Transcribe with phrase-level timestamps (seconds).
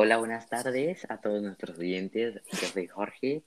[0.00, 2.40] Hola, buenas tardes a todos nuestros oyentes.
[2.52, 3.42] Yo soy Jorge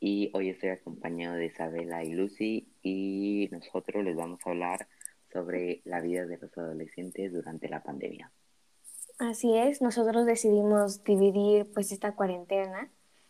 [0.00, 4.88] y hoy estoy acompañado de Isabela y Lucy y nosotros les vamos a hablar
[5.30, 8.32] sobre la vida de los adolescentes durante la pandemia.
[9.18, 12.88] Así es, nosotros decidimos dividir pues esta cuarentena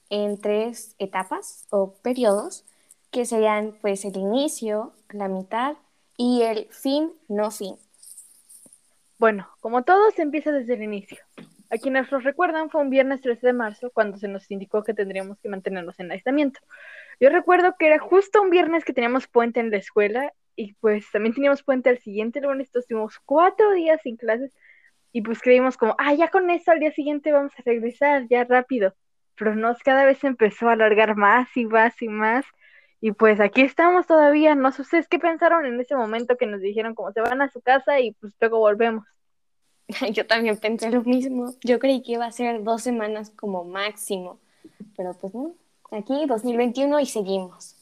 [0.08, 2.64] en tres etapas o periodos
[3.10, 5.78] que serían pues el inicio, la mitad
[6.16, 7.74] y el fin, no fin.
[9.18, 11.18] Bueno, como todo se empieza desde el inicio.
[11.72, 14.92] A quienes nos recuerdan fue un viernes 13 de marzo cuando se nos indicó que
[14.92, 16.60] tendríamos que mantenernos en aislamiento.
[17.18, 21.10] Yo recuerdo que era justo un viernes que teníamos puente en la escuela y pues
[21.10, 24.52] también teníamos puente al siguiente lunes, estuvimos cuatro días sin clases
[25.12, 28.44] y pues creímos como, ah, ya con eso al día siguiente vamos a regresar, ya
[28.44, 28.94] rápido.
[29.36, 32.44] Pero no, cada vez empezó a alargar más y más y más.
[33.00, 34.54] Y pues aquí estamos todavía.
[34.54, 37.48] No sé ustedes qué pensaron en ese momento que nos dijeron como se van a
[37.48, 39.06] su casa y pues luego volvemos.
[40.12, 41.54] Yo también pensé lo mismo.
[41.62, 44.38] Yo creí que iba a ser dos semanas como máximo,
[44.96, 45.54] pero pues no.
[45.90, 47.76] Aquí 2021 y seguimos.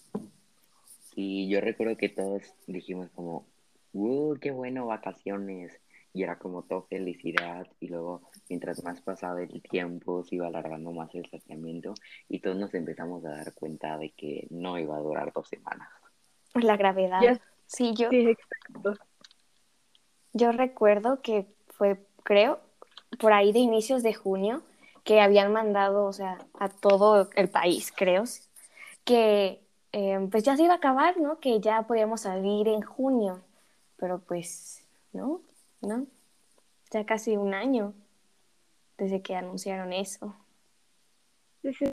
[1.14, 3.46] Sí, yo recuerdo que todos dijimos como,
[3.92, 5.72] ¡uh, qué bueno, vacaciones!
[6.12, 7.68] Y era como todo felicidad.
[7.78, 11.94] Y luego, mientras más pasaba el tiempo, se iba alargando más el saciamiento.
[12.28, 15.88] Y todos nos empezamos a dar cuenta de que no iba a durar dos semanas.
[16.54, 17.40] La gravedad.
[17.66, 18.10] Sí, yo.
[18.10, 18.94] Sí, exacto.
[20.32, 21.46] Yo recuerdo que
[21.80, 22.60] fue, creo,
[23.18, 24.62] por ahí de inicios de junio,
[25.02, 28.24] que habían mandado, o sea, a todo el país, creo,
[29.06, 31.40] que eh, pues ya se iba a acabar, ¿no?
[31.40, 33.40] Que ya podíamos salir en junio,
[33.96, 35.40] pero pues, ¿no?
[35.80, 36.06] ¿No?
[36.90, 37.94] Ya casi un año
[38.98, 40.36] desde que anunciaron eso.
[41.62, 41.84] Sí, sí.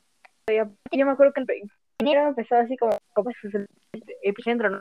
[0.50, 3.66] Yo me acuerdo que el enero empezó así como, como el
[4.22, 4.80] epicentro, ¿no?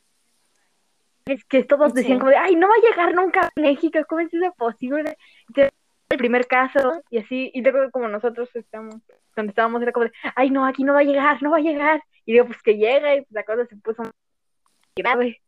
[1.28, 4.22] Es que todos decían como de, ay, no va a llegar nunca a México, ¿cómo
[4.22, 5.18] es eso posible?
[6.10, 8.96] el primer caso y así, y luego como nosotros estamos,
[9.34, 11.62] cuando estábamos era como de, ay, no, aquí no va a llegar, no va a
[11.62, 14.04] llegar, y digo, pues que llega y la cosa se puso
[14.96, 15.42] grave.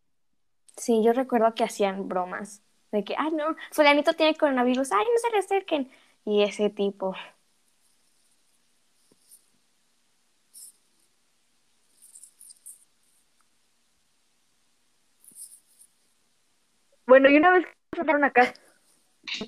[0.75, 5.19] Sí, yo recuerdo que hacían bromas de que, ay, no, fulanito tiene coronavirus, ay, no
[5.19, 5.91] se le acerquen,
[6.25, 7.15] y ese tipo.
[17.09, 18.53] Bueno, y una vez que fueron acá,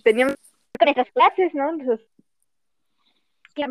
[0.04, 0.36] teníamos
[0.84, 1.70] nuestras clases, ¿no?
[1.70, 2.08] Entonces,
[3.54, 3.64] ¿qué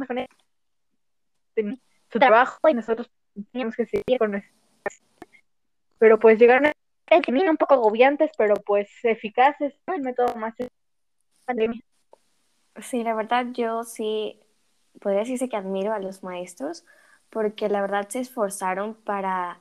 [2.09, 3.11] su trabajo y nosotros
[3.51, 4.55] teníamos que seguir con nuestras
[5.99, 6.73] Pero pues llegaron a
[7.51, 9.95] un poco agobiantes, pero pues eficaces, ¿no?
[9.95, 10.55] El método más
[11.45, 11.83] pandemia.
[12.81, 14.41] Sí, la verdad yo sí
[15.01, 16.85] podría decirse que admiro a los maestros
[17.29, 19.59] porque la verdad se esforzaron para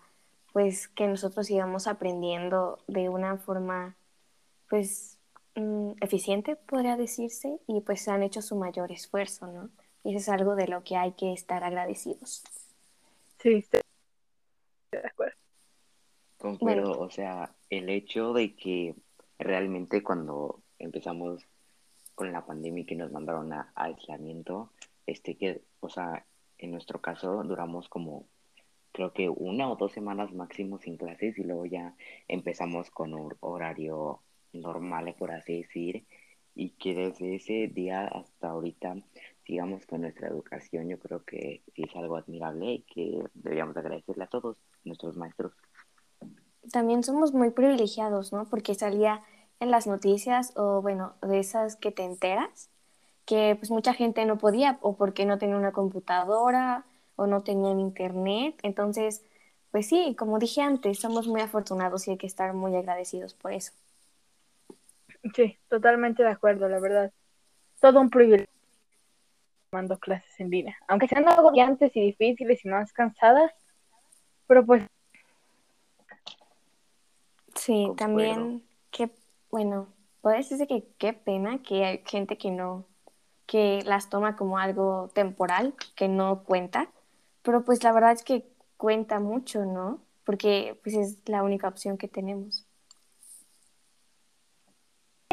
[0.53, 3.95] pues que nosotros íbamos aprendiendo de una forma
[4.69, 5.17] pues
[5.55, 9.69] mm, eficiente, podría decirse, y pues han hecho su mayor esfuerzo, ¿no?
[10.03, 12.43] Y eso es algo de lo que hay que estar agradecidos.
[13.39, 13.81] Sí, estoy
[14.91, 15.35] de acuerdo.
[16.37, 18.95] Concuerdo, o sea, el hecho de que
[19.37, 21.45] realmente cuando empezamos
[22.15, 24.71] con la pandemia y que nos mandaron a, aislamiento,
[25.05, 26.25] este que, o sea,
[26.57, 28.25] en nuestro caso duramos como
[28.91, 31.95] creo que una o dos semanas máximo sin clases y luego ya
[32.27, 34.21] empezamos con un horario
[34.53, 36.05] normales, por así decir,
[36.55, 38.97] y que desde ese día hasta ahorita
[39.45, 44.23] sigamos con nuestra educación, yo creo que sí es algo admirable y que deberíamos agradecerle
[44.23, 45.53] a todos nuestros maestros.
[46.71, 48.45] También somos muy privilegiados, ¿no?
[48.45, 49.23] Porque salía
[49.59, 52.69] en las noticias o, bueno, de esas que te enteras,
[53.25, 57.79] que pues mucha gente no podía o porque no tenía una computadora o no tenían
[57.79, 58.59] internet.
[58.63, 59.23] Entonces,
[59.71, 63.53] pues sí, como dije antes, somos muy afortunados y hay que estar muy agradecidos por
[63.53, 63.71] eso.
[65.33, 67.11] Sí, totalmente de acuerdo, la verdad.
[67.79, 68.47] Todo un privilegio
[69.69, 73.51] tomando clases en línea, aunque sean agobiantes y difíciles y más cansadas,
[74.47, 74.83] pero pues...
[77.55, 79.11] Sí, también, qué,
[79.51, 79.87] bueno,
[80.21, 82.85] puede decirse que qué pena que hay gente que no,
[83.45, 86.89] que las toma como algo temporal, que no cuenta,
[87.43, 88.45] pero pues la verdad es que
[88.77, 89.99] cuenta mucho, ¿no?
[90.23, 92.65] Porque pues es la única opción que tenemos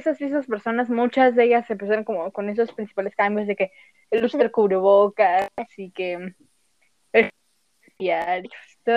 [0.07, 3.73] esas, esas personas, muchas de ellas empezaron como con esos principales cambios de que
[4.11, 6.35] el uso del cubrebocas y que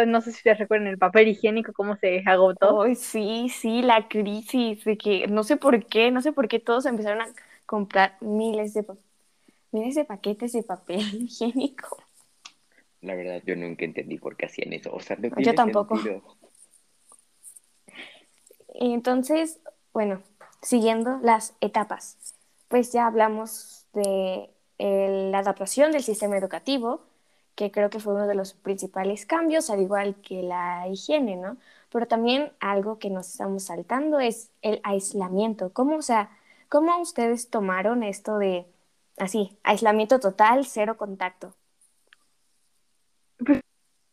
[0.06, 2.84] no sé si te recuerdan el papel higiénico, cómo se agotó.
[2.96, 6.86] sí, sí, la crisis de que no sé por qué, no sé por qué todos
[6.86, 7.28] empezaron a
[7.66, 8.86] comprar miles de,
[9.72, 11.98] miles de paquetes de papel higiénico.
[13.02, 14.94] La verdad, yo nunca entendí por qué hacían eso.
[14.94, 15.96] O sea, no yo tampoco.
[18.76, 19.62] Entonces,
[19.94, 20.22] bueno,
[20.62, 22.18] siguiendo las etapas.
[22.68, 27.02] Pues ya hablamos de la adaptación del sistema educativo,
[27.56, 31.58] que creo que fue uno de los principales cambios, al igual que la higiene, ¿no?
[31.92, 35.74] Pero también algo que nos estamos saltando es el aislamiento.
[35.74, 36.30] ¿Cómo, o sea,
[36.70, 38.66] cómo ustedes tomaron esto de,
[39.18, 41.54] así, aislamiento total, cero contacto?
[43.46, 43.60] Pues,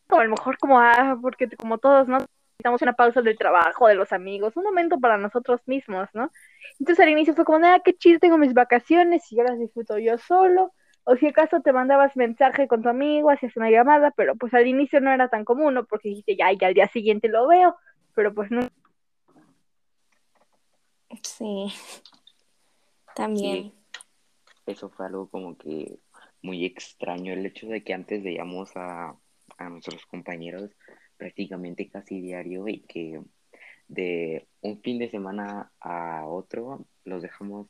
[0.09, 2.19] a lo mejor como, ah, porque como todos, ¿no?
[2.57, 6.31] Necesitamos una pausa del trabajo, de los amigos, un momento para nosotros mismos, ¿no?
[6.81, 9.99] Entonces al inicio fue como, ah, qué chido, tengo mis vacaciones y yo las disfruto
[9.99, 10.73] yo solo.
[11.05, 14.67] O si acaso te mandabas mensaje con tu amigo, hacías una llamada, pero pues al
[14.67, 15.85] inicio no era tan común, ¿no?
[15.85, 17.77] Porque dijiste, ya, ya al día siguiente lo veo,
[18.15, 18.63] pero pues no.
[21.23, 21.71] Sí,
[23.15, 23.75] también.
[24.65, 25.99] Eso fue algo como que
[26.41, 29.15] muy extraño, el hecho de que antes veíamos a,
[29.59, 30.71] a nuestros compañeros
[31.17, 33.21] prácticamente casi diario y que
[33.89, 37.69] de un fin de semana a otro los dejamos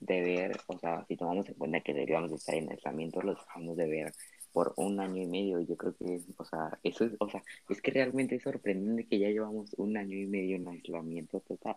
[0.00, 3.76] de ver, o sea, si tomamos en cuenta que deberíamos estar en aislamiento, los dejamos
[3.76, 4.12] de ver
[4.52, 5.60] por un año y medio.
[5.60, 9.18] Yo creo que, o sea, eso es, o sea, es que realmente es sorprendente que
[9.18, 11.76] ya llevamos un año y medio en aislamiento total.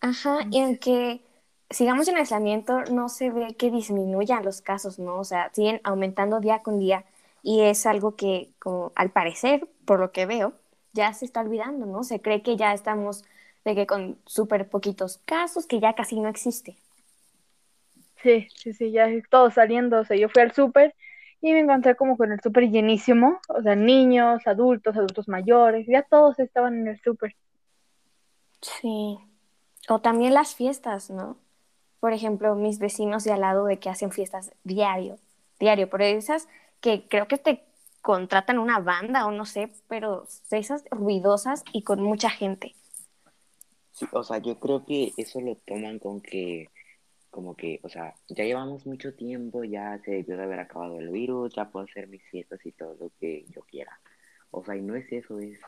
[0.00, 1.20] Ajá, y aunque
[1.68, 5.18] sigamos en aislamiento, no se ve que disminuyan los casos, ¿no?
[5.18, 7.04] O sea, siguen aumentando día con día
[7.42, 10.52] y es algo que, como al parecer, por lo que veo,
[10.92, 12.04] ya se está olvidando, ¿no?
[12.04, 13.24] Se cree que ya estamos
[13.64, 16.76] de que con súper poquitos casos, que ya casi no existe.
[18.22, 20.94] Sí, sí, sí, ya todo saliendo, o sea, yo fui al súper
[21.40, 26.02] y me encontré como con el súper llenísimo, o sea, niños, adultos, adultos mayores, ya
[26.02, 27.34] todos estaban en el súper.
[28.62, 29.18] Sí,
[29.88, 31.36] o también las fiestas, ¿no?
[31.98, 35.18] Por ejemplo, mis vecinos de al lado de que hacen fiestas diario,
[35.58, 36.46] diario, por esas
[36.80, 37.64] que creo que te
[38.02, 42.74] contratan una banda o no sé, pero esas ruidosas y con mucha gente.
[43.92, 46.70] Sí, o sea, yo creo que eso lo toman con que
[47.30, 51.10] como que, o sea, ya llevamos mucho tiempo, ya se debió de haber acabado el
[51.10, 54.00] virus, ya puedo hacer mis fiestas y todo lo que yo quiera.
[54.50, 55.60] O sea, y no es eso, es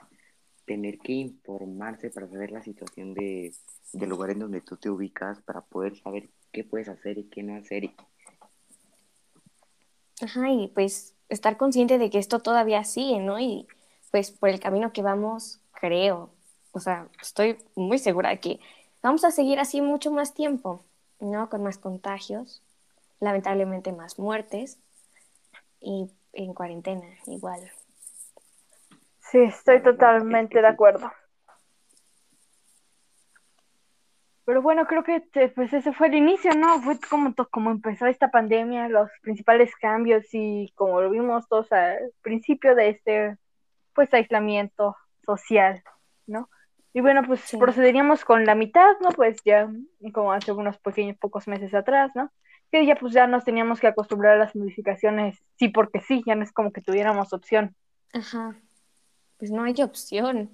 [0.65, 3.55] tener que informarse para saber la situación de,
[3.93, 7.43] del lugar en donde tú te ubicas, para poder saber qué puedes hacer y qué
[7.45, 7.91] no hacer.
[10.21, 13.39] Ajá, y pues estar consciente de que esto todavía sigue, ¿no?
[13.41, 13.67] Y
[14.11, 16.31] pues por el camino que vamos, creo,
[16.73, 18.61] o sea, estoy muy segura de que
[19.03, 20.85] vamos a seguir así mucho más tiempo.
[21.23, 21.49] ¿no?
[21.49, 22.63] Con más contagios,
[23.21, 24.79] lamentablemente más muertes
[25.81, 27.61] y en cuarentena igual.
[29.21, 31.11] Sí, estoy totalmente de acuerdo.
[34.53, 35.23] Pero bueno, creo que
[35.55, 36.79] pues ese fue el inicio, ¿no?
[36.83, 42.13] Fue como, como empezó esta pandemia, los principales cambios y como lo vimos todos al
[42.21, 43.39] principio de este
[43.95, 44.95] pues aislamiento
[45.25, 45.83] social,
[46.27, 46.51] ¿no?
[46.93, 49.09] Y bueno, pues procederíamos con la mitad, ¿no?
[49.13, 49.73] Pues ya
[50.13, 52.31] como hace unos pequeños pocos meses atrás, ¿no?
[52.71, 56.35] Que ya pues ya nos teníamos que acostumbrar a las modificaciones, sí porque sí, ya
[56.35, 57.75] no es como que tuviéramos opción.
[58.13, 58.55] Ajá,
[59.39, 60.51] pues no hay opción.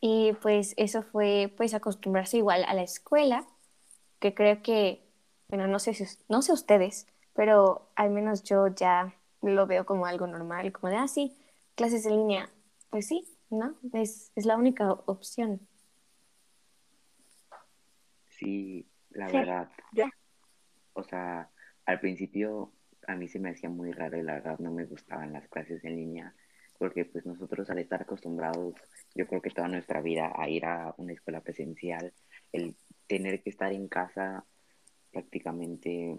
[0.00, 3.46] Y pues eso fue pues acostumbrarse igual a la escuela,
[4.18, 5.04] que creo que,
[5.48, 10.06] bueno, no sé si, no sé ustedes, pero al menos yo ya lo veo como
[10.06, 11.36] algo normal, como de, ah, sí,
[11.74, 12.50] clases en línea,
[12.90, 13.74] pues sí, ¿no?
[13.92, 15.60] Es, la única opción.
[18.28, 19.70] Sí, la verdad.
[20.92, 21.50] O sea,
[21.84, 22.72] al principio
[23.06, 25.84] a mí se me hacía muy raro y la verdad no me gustaban las clases
[25.84, 26.34] en línea
[26.78, 28.74] porque pues nosotros al estar acostumbrados,
[29.14, 32.12] yo creo que toda nuestra vida a ir a una escuela presencial,
[32.52, 34.44] el tener que estar en casa
[35.12, 36.18] prácticamente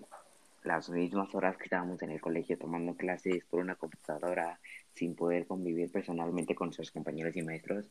[0.64, 4.60] las mismas horas que estábamos en el colegio tomando clases por una computadora
[4.94, 7.90] sin poder convivir personalmente con sus compañeros y maestros,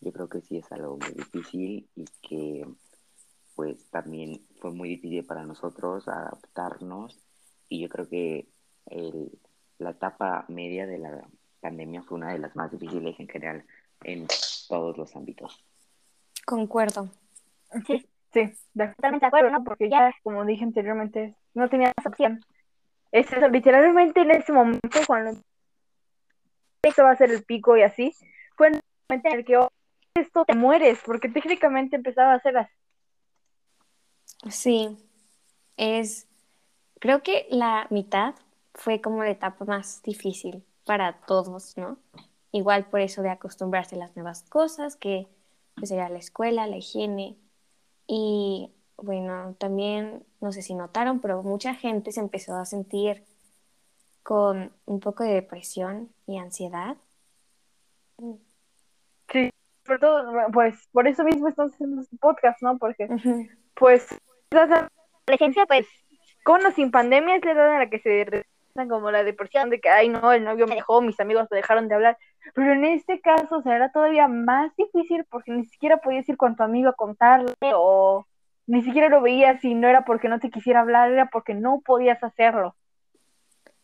[0.00, 2.66] yo creo que sí es algo muy difícil y que
[3.54, 7.18] pues también fue muy difícil para nosotros adaptarnos.
[7.68, 8.46] Y yo creo que
[8.86, 9.36] el,
[9.78, 11.28] la etapa media de la
[11.60, 13.64] pandemia fue una de las más difíciles en general
[14.02, 14.26] en
[14.68, 15.64] todos los ámbitos.
[16.44, 17.10] Concuerdo.
[17.86, 19.64] Sí, sí, totalmente de acuerdo, ¿no?
[19.64, 22.40] Porque ya, como dije anteriormente, no tenías opción.
[23.12, 25.40] Es eso, literalmente en ese momento, cuando
[26.82, 28.14] esto va a ser el pico y así,
[28.56, 29.68] fue en el momento en el que oh,
[30.14, 32.72] esto te mueres, porque técnicamente empezaba a ser así.
[34.50, 34.98] Sí,
[35.76, 36.28] es,
[37.00, 38.34] creo que la mitad
[38.74, 41.98] fue como la etapa más difícil para todos, ¿no?
[42.50, 45.28] Igual por eso de acostumbrarse a las nuevas cosas, que
[45.74, 47.36] pues era la escuela, la higiene,
[48.06, 53.22] y bueno, también, no sé si notaron, pero mucha gente se empezó a sentir
[54.22, 56.96] con un poco de depresión y ansiedad.
[59.30, 59.50] Sí,
[59.84, 62.78] por todo, pues por eso mismo estamos haciendo este podcast, ¿no?
[62.78, 63.08] Porque,
[63.74, 64.08] pues,
[64.50, 64.88] la
[65.26, 65.86] adolescencia, pues,
[66.44, 68.46] con o sin pandemia es la edad en la que se
[68.88, 71.88] como la depresión de que, ay, no, el novio me dejó, mis amigos me dejaron
[71.88, 72.18] de hablar.
[72.54, 76.62] Pero en este caso, era todavía más difícil porque ni siquiera podías ir con tu
[76.62, 78.26] amigo a contarle o
[78.66, 81.80] ni siquiera lo veías y no era porque no te quisiera hablar, era porque no
[81.84, 82.76] podías hacerlo.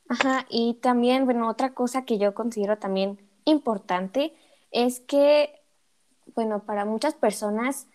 [0.09, 4.35] Ajá, y también, bueno, otra cosa que yo considero también importante
[4.71, 5.63] es que,
[6.35, 7.89] bueno, para muchas personas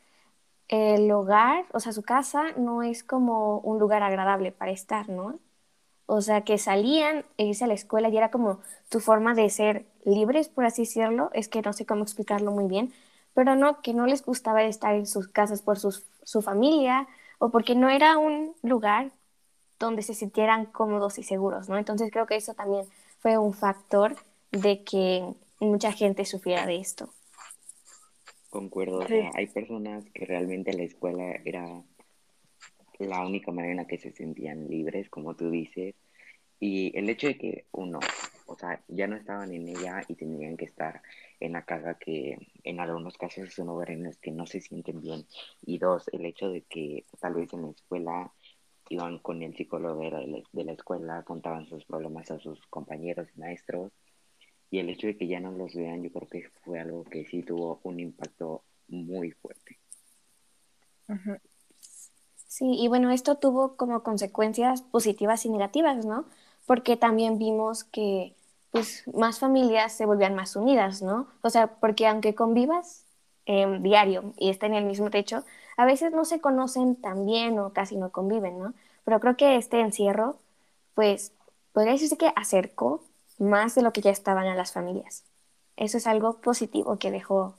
[0.67, 5.39] el hogar, o sea, su casa no es como un lugar agradable para estar, ¿no?
[6.11, 9.47] O sea, que salían e irse a la escuela y era como tu forma de
[9.51, 11.29] ser libres, por así decirlo.
[11.33, 12.91] Es que no sé cómo explicarlo muy bien,
[13.35, 17.75] pero no, que no les gustaba estar en sus casas por su familia o porque
[17.75, 19.11] no era un lugar
[19.77, 21.77] donde se sintieran cómodos y seguros, ¿no?
[21.77, 22.85] Entonces creo que eso también
[23.19, 24.15] fue un factor
[24.51, 25.23] de que
[25.59, 27.09] mucha gente sufriera de esto.
[28.49, 31.83] Concuerdo, hay personas que realmente la escuela era
[32.99, 35.95] la única manera en la que se sentían libres, como tú dices,
[36.59, 37.99] y el hecho de que uno,
[38.45, 41.01] o sea, ya no estaban en ella y tenían que estar
[41.39, 44.59] en la casa que en algunos casos es un lugar en los que no se
[44.59, 45.25] sienten bien,
[45.65, 48.33] y dos, el hecho de que tal vez en la escuela
[48.89, 50.01] iban con el psicólogo
[50.51, 53.91] de la escuela, contaban sus problemas a sus compañeros y maestros,
[54.71, 57.25] y el hecho de que ya no los vean, yo creo que fue algo que
[57.25, 59.77] sí tuvo un impacto muy fuerte.
[62.59, 66.25] Sí, y bueno, esto tuvo como consecuencias positivas y negativas, ¿no?
[66.65, 68.35] Porque también vimos que
[68.71, 71.27] pues más familias se volvían más unidas, ¿no?
[71.41, 73.05] O sea, porque aunque convivas
[73.45, 75.43] eh, diario y estén en el mismo techo,
[75.77, 78.73] a veces no se conocen tan bien o casi no conviven, ¿no?
[79.05, 80.37] Pero creo que este encierro,
[80.95, 81.31] pues,
[81.73, 83.03] podría decirse que acercó
[83.39, 85.23] más de lo que ya estaban a las familias.
[85.77, 87.55] Eso es algo positivo que dejó,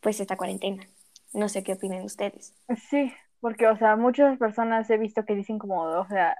[0.00, 0.86] pues, esta cuarentena.
[1.32, 2.54] No sé qué opinan ustedes.
[2.88, 6.36] Sí, porque, o sea, muchas personas he visto que dicen como, o sea,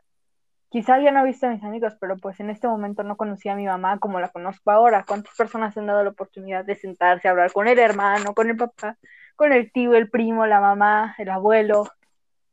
[0.68, 3.52] quizá ya no he visto a mis amigos, pero pues en este momento no conocía
[3.52, 5.04] a mi mamá como la conozco ahora.
[5.06, 8.56] ¿Cuántas personas han dado la oportunidad de sentarse a hablar con el hermano, con el
[8.56, 8.96] papá,
[9.36, 11.88] con el tío, el primo, la mamá, el abuelo?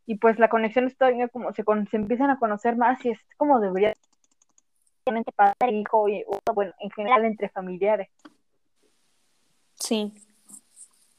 [0.06, 3.60] Y pues la conexión está como se, se empiezan a conocer más y es como
[3.60, 3.94] debería
[5.36, 8.10] padre, hijo y bueno, en general entre familiares.
[9.75, 10.13] Sí.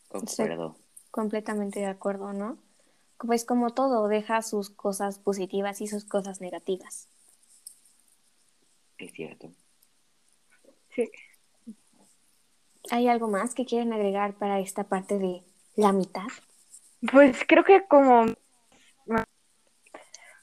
[0.08, 0.76] Concuerdo.
[1.10, 2.56] completamente de acuerdo, ¿no?
[3.18, 7.08] Pues como todo, deja sus cosas positivas y sus cosas negativas.
[8.98, 9.50] Es cierto.
[10.90, 11.10] Sí.
[12.90, 15.42] ¿Hay algo más que quieren agregar para esta parte de
[15.76, 16.26] la mitad?
[17.12, 18.26] Pues creo que como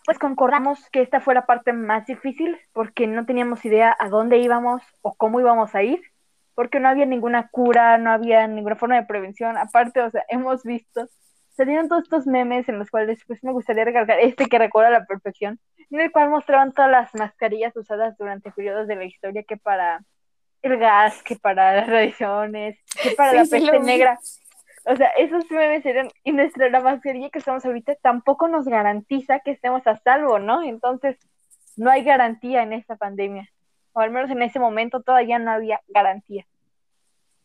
[0.05, 4.37] pues concordamos que esta fue la parte más difícil porque no teníamos idea a dónde
[4.37, 5.99] íbamos o cómo íbamos a ir,
[6.53, 9.57] porque no había ninguna cura, no había ninguna forma de prevención.
[9.57, 11.09] Aparte, o sea, hemos visto
[11.55, 14.99] salieron todos estos memes en los cuales pues me gustaría recargar este que recuerda a
[14.99, 15.59] la perfección,
[15.89, 20.03] en el cual mostraban todas las mascarillas usadas durante periodos de la historia que para
[20.61, 24.19] el gas, que para las radiaciones, que para la peste negra.
[24.87, 29.39] O sea, esos memes eran, y nuestra la mascarilla que estamos ahorita tampoco nos garantiza
[29.39, 30.61] que estemos a salvo, ¿no?
[30.63, 31.17] Entonces,
[31.75, 33.49] no hay garantía en esta pandemia.
[33.93, 36.45] O al menos en ese momento todavía no había garantía.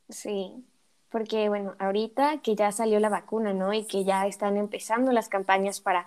[0.08, 0.64] Sí,
[1.10, 3.72] porque bueno, ahorita que ya salió la vacuna, ¿no?
[3.72, 6.06] Y que ya están empezando las campañas para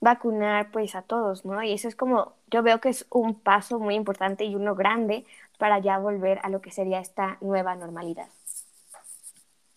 [0.00, 1.62] vacunar pues a todos, ¿no?
[1.62, 5.24] Y eso es como, yo veo que es un paso muy importante y uno grande
[5.58, 8.28] para ya volver a lo que sería esta nueva normalidad.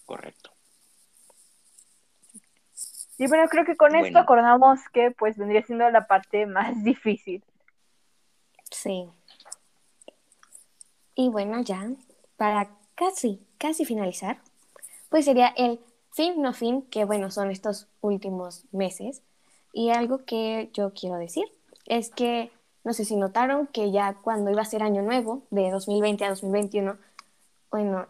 [0.06, 0.52] Correcto.
[3.18, 7.44] Y bueno, creo que con esto acordamos que pues vendría siendo la parte más difícil.
[8.70, 9.10] Sí.
[11.16, 11.90] Y bueno, ya,
[12.36, 14.38] para casi, casi finalizar,
[15.10, 15.80] pues sería el
[16.12, 19.22] fin, no fin, que bueno, son estos últimos meses.
[19.74, 21.46] Y algo que yo quiero decir
[21.86, 22.52] es que,
[22.84, 26.30] no sé si notaron que ya cuando iba a ser año nuevo, de 2020 a
[26.30, 26.98] 2021,
[27.72, 28.08] bueno,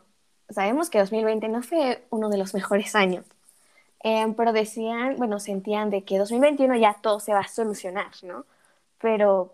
[0.50, 3.26] sabemos que 2020 no fue uno de los mejores años,
[4.02, 8.46] em, pero decían, bueno, sentían de que 2021 ya todo se va a solucionar, ¿no?
[9.00, 9.54] Pero,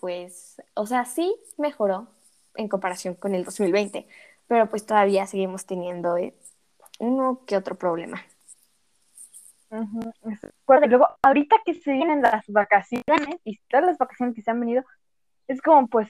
[0.00, 2.08] pues, o sea, sí mejoró
[2.54, 4.06] en comparación con el 2020,
[4.48, 6.34] pero pues todavía seguimos teniendo eh,
[7.00, 8.22] uno que otro problema.
[9.70, 14.84] Luego, ahorita que se vienen las vacaciones y todas las vacaciones que se han venido,
[15.48, 16.08] es como pues,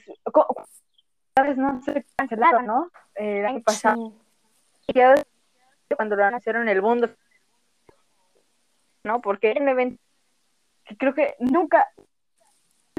[1.35, 2.91] vez no se cancelaron, ¿no?
[3.15, 4.13] el año pasado.
[5.95, 7.09] Cuando lo anunciaron en el mundo,
[9.03, 9.21] ¿no?
[9.21, 10.01] Porque era un evento
[10.85, 11.87] que creo que nunca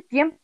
[0.09, 0.39] tiempo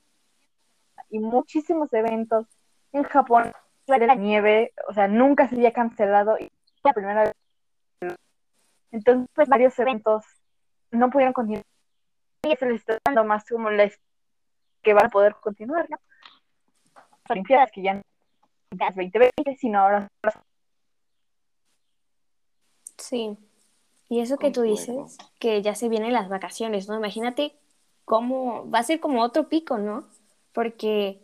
[1.11, 2.47] y muchísimos eventos
[2.93, 3.53] en Japón
[3.87, 6.51] la nieve, o sea, nunca se había cancelado y
[6.85, 8.15] la primera vez.
[8.91, 10.25] Entonces, pues, varios eventos
[10.91, 11.65] no pudieron continuar
[12.57, 13.99] se les está dando más como les
[14.83, 15.99] que van a poder continuar, ¿no?
[17.29, 18.01] Olimpiadas que ya no
[18.71, 20.09] es 2020, sino ahora.
[22.97, 23.37] Sí.
[24.09, 26.97] Y eso que tú dices, que ya se vienen las vacaciones, ¿no?
[26.97, 27.55] Imagínate
[28.05, 30.07] cómo va a ser como otro pico, ¿no?
[30.53, 31.21] Porque,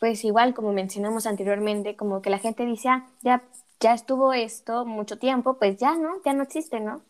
[0.00, 3.44] pues igual, como mencionamos anteriormente, como que la gente dice, ah, ya,
[3.80, 6.22] ya estuvo esto mucho tiempo, pues ya, ¿no?
[6.24, 7.02] Ya no existe, ¿no?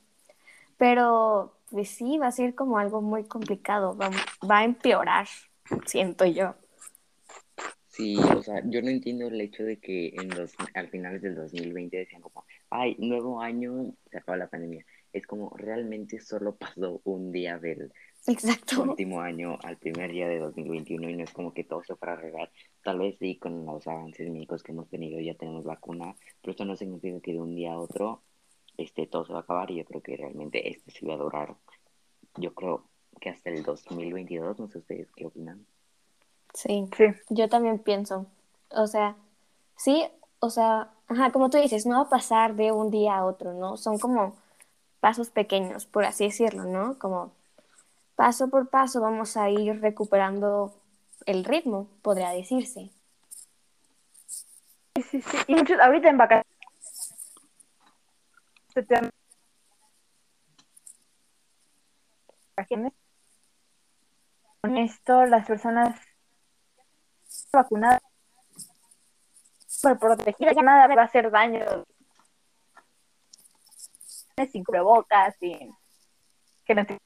[0.79, 4.11] Pero, pues sí, va a ser como algo muy complicado, va,
[4.49, 5.27] va a empeorar,
[5.87, 6.55] siento yo.
[7.89, 11.35] Sí, o sea, yo no entiendo el hecho de que en los, al finales del
[11.35, 14.85] 2020 decían como, ay, nuevo año, se acaba la pandemia.
[15.15, 17.91] Es como realmente solo pasó un día del
[18.27, 18.83] Exacto.
[18.83, 22.15] último año al primer día de 2021 y no es como que todo se fuera
[22.15, 22.51] a arreglar.
[22.83, 26.65] Tal vez sí, con los avances médicos que hemos tenido ya tenemos vacuna, pero esto
[26.65, 28.23] no significa que de un día a otro
[28.77, 31.19] este, todo se va a acabar y yo creo que realmente este sí va a
[31.19, 31.55] durar,
[32.37, 32.85] yo creo
[33.21, 35.67] que hasta el 2022, no sé ustedes qué opinan.
[36.53, 36.89] Sí,
[37.31, 38.27] yo también pienso.
[38.71, 39.17] O sea,
[39.77, 40.05] sí,
[40.41, 43.55] o sea, ajá, como tú dices, no va a pasar de un día a otro,
[43.55, 43.77] ¿no?
[43.77, 44.37] Son como
[45.01, 46.99] pasos pequeños, por así decirlo, ¿no?
[46.99, 47.33] Como
[48.17, 50.75] paso por paso vamos a ir recuperando
[51.27, 52.91] el ritmo, podría decirse.
[54.97, 55.37] Sí, sí, sí.
[55.47, 56.47] Y muchos, ahorita en vacaciones.
[64.61, 66.01] Con esto, las personas
[67.53, 68.01] vacunada
[69.83, 71.85] por protegida, ya nada va a hacer daño.
[74.51, 75.75] Sin cubrebocas, sin
[76.65, 77.06] que no te...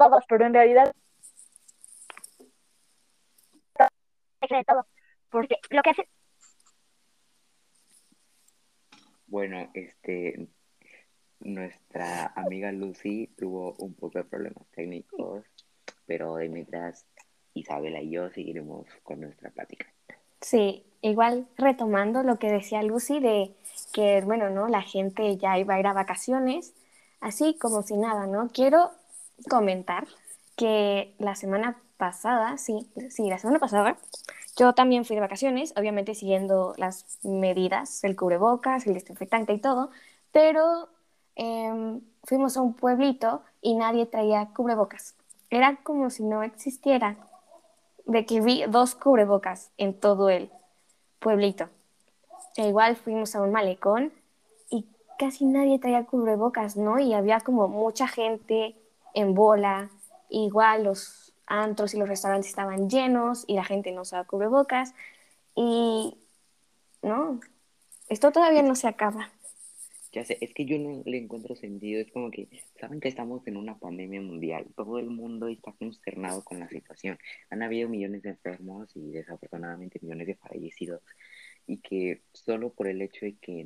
[0.00, 0.94] todos, pero en realidad
[4.66, 4.86] todo,
[5.28, 6.08] porque lo que hace
[9.26, 10.48] bueno, este
[11.40, 15.44] nuestra amiga Lucy tuvo un poco de problemas técnicos,
[16.06, 17.04] pero de mientras
[17.52, 19.86] Isabela y yo seguiremos con nuestra plática.
[20.40, 23.54] Sí, igual retomando lo que decía Lucy de
[23.92, 24.68] que, bueno, ¿no?
[24.68, 26.74] La gente ya iba a ir a vacaciones,
[27.20, 28.48] así como si nada, ¿no?
[28.48, 28.90] Quiero
[29.48, 30.06] comentar
[30.56, 33.96] que la semana pasada, sí, sí, la semana pasada,
[34.56, 39.90] yo también fui de vacaciones, obviamente siguiendo las medidas, el cubrebocas, el desinfectante y todo,
[40.32, 40.88] pero
[41.36, 45.14] em, fuimos a un pueblito y nadie traía cubrebocas.
[45.50, 47.16] Era como si no existiera
[48.06, 50.50] de que vi dos cubrebocas en todo el
[51.20, 51.68] pueblito.
[52.56, 54.12] E igual fuimos a un malecón
[54.68, 54.86] y
[55.18, 56.98] casi nadie traía cubrebocas, ¿no?
[56.98, 58.74] Y había como mucha gente
[59.14, 59.90] en bola,
[60.28, 64.94] igual los antros y los restaurantes estaban llenos y la gente no usaba cubrebocas
[65.54, 66.14] y
[67.02, 67.40] no,
[68.08, 69.30] esto todavía no se acaba.
[70.12, 72.00] Ya sé, es que yo no le encuentro sentido.
[72.00, 72.48] Es como que,
[72.80, 74.66] saben que estamos en una pandemia mundial.
[74.74, 77.18] Todo el mundo está consternado con la situación.
[77.48, 81.02] Han habido millones de enfermos y desafortunadamente millones de fallecidos.
[81.66, 83.64] Y que solo por el hecho de que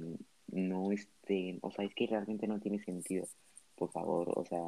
[0.48, 3.26] no estén, o sea, es que realmente no tiene sentido.
[3.74, 4.60] Por favor, o sea,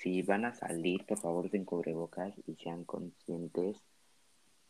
[0.00, 3.82] si van a salir, por favor, den cubrebocas y sean conscientes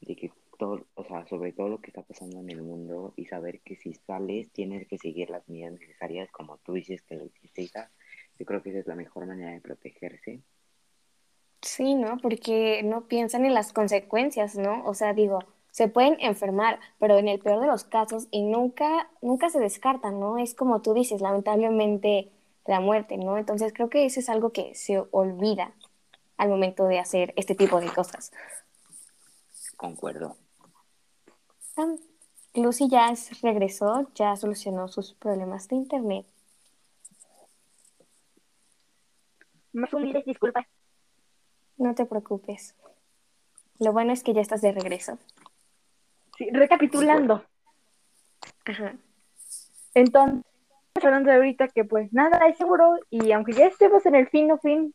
[0.00, 3.26] de que todo, o sea, sobre todo lo que está pasando en el mundo y
[3.26, 7.26] saber que si sales tienes que seguir las medidas necesarias como tú dices que lo
[7.26, 7.70] hiciste,
[8.38, 10.40] yo creo que esa es la mejor manera de protegerse.
[11.62, 12.18] Sí, ¿no?
[12.18, 14.84] Porque no piensan en las consecuencias, ¿no?
[14.84, 19.10] O sea, digo, se pueden enfermar, pero en el peor de los casos y nunca,
[19.22, 20.38] nunca se descartan, ¿no?
[20.38, 22.30] Es como tú dices, lamentablemente
[22.68, 23.38] la muerte, ¿no?
[23.38, 25.72] Entonces creo que eso es algo que se olvida
[26.36, 28.30] al momento de hacer este tipo de cosas.
[29.76, 30.36] Concuerdo.
[32.54, 36.26] Lucy ya regresó, ya solucionó sus problemas de internet.
[39.72, 40.66] Más humildes disculpas.
[41.78, 42.74] No te preocupes.
[43.78, 45.18] Lo bueno es que ya estás de regreso.
[46.36, 47.44] Sí, recapitulando.
[48.66, 48.96] Ajá.
[49.94, 50.44] Entonces,
[51.04, 54.50] hablando de ahorita que pues nada es seguro y aunque ya estemos en el fin
[54.52, 54.94] o fin,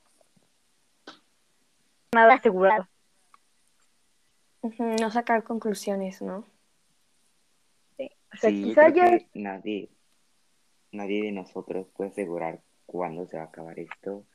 [2.14, 2.88] nada asegurado.
[4.80, 6.46] No sacar conclusiones, ¿no?
[8.40, 8.74] Sí,
[9.34, 9.90] nadie,
[10.92, 14.26] nadie de nosotros puede asegurar cuándo se va a acabar esto.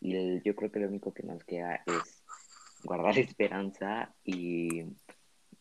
[0.00, 2.22] Y yo creo que lo único que nos queda es
[2.84, 4.84] guardar esperanza y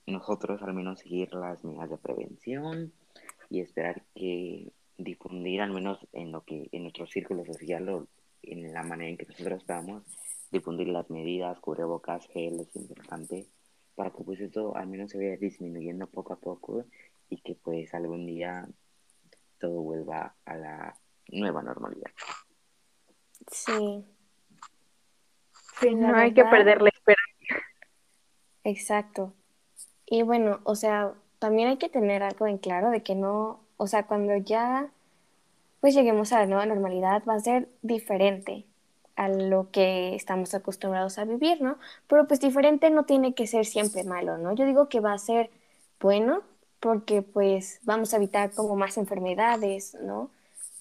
[0.05, 2.93] nosotros al menos seguir las medidas de prevención
[3.49, 8.07] y esperar que difundir al menos en lo que en nuestro círculo social o
[8.43, 10.03] en la manera en que nosotros estamos
[10.51, 13.47] difundir las medidas, cubrebocas, gel es importante
[13.95, 16.85] para que pues esto al menos se vaya disminuyendo poco a poco
[17.29, 18.67] y que pues algún día
[19.59, 20.97] todo vuelva a la
[21.29, 22.11] nueva normalidad.
[23.51, 24.05] Sí.
[25.79, 27.65] Sí, La no hay que perder la esperanza.
[28.63, 29.33] Exacto.
[30.05, 33.87] Y bueno, o sea, también hay que tener algo en claro de que no, o
[33.87, 34.91] sea, cuando ya
[35.79, 38.67] pues lleguemos a la nueva normalidad va a ser diferente
[39.15, 41.79] a lo que estamos acostumbrados a vivir, ¿no?
[42.07, 44.53] Pero pues diferente no tiene que ser siempre malo, ¿no?
[44.53, 45.49] Yo digo que va a ser
[45.99, 46.43] bueno
[46.79, 50.29] porque pues vamos a evitar como más enfermedades, ¿no?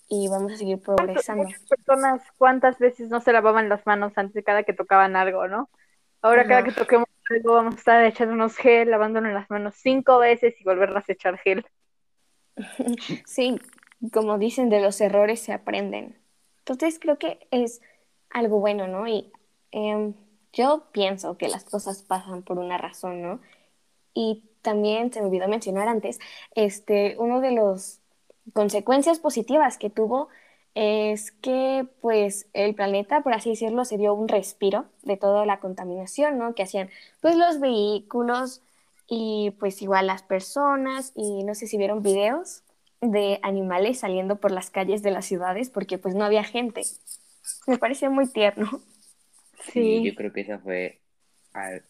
[0.07, 1.45] Y vamos a seguir progresando.
[1.45, 5.49] Muchas personas, ¿cuántas veces no se lavaban las manos antes de cada que tocaban algo,
[5.49, 5.71] no?
[6.21, 10.55] Ahora cada que toquemos algo vamos a estar echándonos gel, lavándonos las manos cinco veces
[10.61, 11.65] y volverlas a echar gel.
[13.27, 13.61] Sí,
[14.13, 16.17] como dicen, de los errores se aprenden.
[16.59, 17.81] Entonces creo que es
[18.31, 19.07] algo bueno, ¿no?
[19.09, 19.33] Y
[19.73, 20.15] em,
[20.53, 23.41] yo pienso que las cosas pasan por una razón, ¿no?
[24.15, 26.19] Y también se me olvidó mencionar antes,
[26.55, 28.01] este, uno de los
[28.53, 30.29] consecuencias positivas que tuvo
[30.75, 35.61] es que pues el planeta, por así decirlo, se dio un respiro de toda la
[35.61, 36.55] contaminación, ¿no?
[36.55, 38.63] Que hacían pues los vehículos
[39.11, 42.65] y pues igual las personas y no sé si vieron videos
[43.03, 46.83] de animales saliendo por las calles de las ciudades porque pues no había gente.
[47.69, 48.83] Me parece muy tierno.
[49.73, 51.01] Sí, yo creo que esa fue,
[51.53, 51.85] al-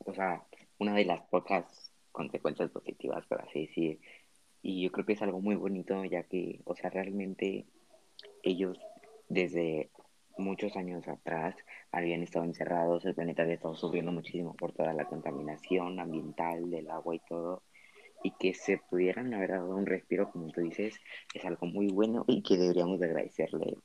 [0.00, 0.46] o sea,
[0.78, 1.64] una de las pocas
[2.12, 4.00] consecuencias positivas, por así decir.
[4.62, 7.66] Y yo creo que es algo muy bonito, ya que, o sea, realmente
[8.42, 8.78] ellos
[9.28, 9.90] desde
[10.38, 11.54] muchos años atrás
[11.90, 16.90] habían estado encerrados, el planeta había estado sufriendo muchísimo por toda la contaminación ambiental del
[16.90, 17.62] agua y todo,
[18.22, 20.94] y que se pudieran haber dado un respiro, como tú dices,
[21.34, 23.76] es algo muy bueno y que deberíamos de agradecerle,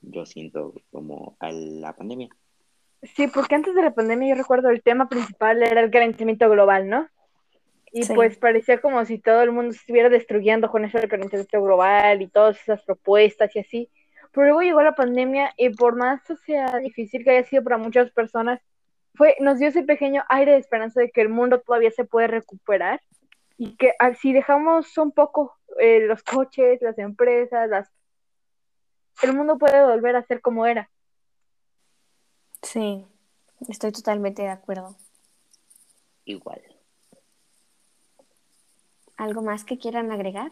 [0.00, 2.28] yo siento, como a la pandemia.
[3.02, 6.88] Sí, porque antes de la pandemia yo recuerdo el tema principal era el calentamiento global,
[6.88, 7.08] ¿no?
[7.92, 8.14] Y Sí.
[8.14, 12.22] pues parecía como si todo el mundo se estuviera destruyendo con eso del calentamiento global
[12.22, 13.90] y todas esas propuestas y así.
[14.34, 17.78] Pero luego llegó la pandemia y por más que sea difícil que haya sido para
[17.78, 18.60] muchas personas,
[19.14, 22.26] fue, nos dio ese pequeño aire de esperanza de que el mundo todavía se puede
[22.26, 23.00] recuperar
[23.56, 27.88] y que ah, si dejamos un poco eh, los coches, las empresas, las...
[29.22, 30.90] el mundo puede volver a ser como era.
[32.62, 33.06] Sí,
[33.68, 34.96] estoy totalmente de acuerdo.
[36.24, 36.60] Igual.
[39.16, 40.50] ¿Algo más que quieran agregar?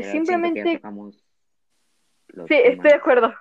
[0.00, 0.62] Pues simplemente-
[2.48, 3.34] Sí, estoy de acuerdo.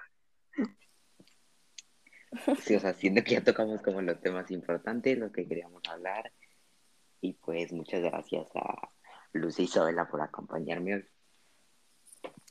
[2.62, 6.32] Sí, o sea, siento que ya tocamos como los temas importantes, lo que queríamos hablar.
[7.22, 8.90] Y pues muchas gracias a
[9.34, 11.06] Luz y Isabela por acompañarme hoy.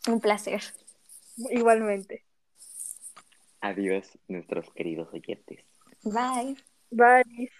[0.08, 0.62] Un placer.
[1.50, 2.24] Igualmente.
[3.60, 5.64] Adiós, nuestros queridos oyentes.
[6.02, 6.56] Bye.
[6.90, 7.50] Bye.